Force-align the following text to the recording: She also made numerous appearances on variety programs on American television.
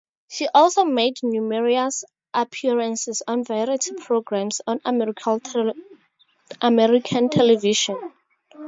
She 0.29 0.47
also 0.51 0.83
made 0.83 1.17
numerous 1.21 2.03
appearances 2.33 3.21
on 3.27 3.43
variety 3.43 3.91
programs 3.99 4.59
on 4.65 4.81
American 4.83 5.61
television. 7.29 8.11